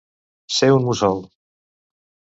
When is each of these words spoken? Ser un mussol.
Ser 0.59 0.69
un 0.77 0.87
mussol. 0.87 1.23